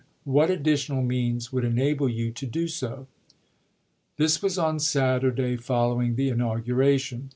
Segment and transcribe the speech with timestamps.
[0.23, 3.05] What additional means would enable you to do so?
[3.63, 6.65] * This was on Saturday following the inau ms.
[6.65, 7.29] guration.